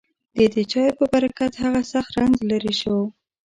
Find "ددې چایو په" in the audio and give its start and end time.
0.37-1.05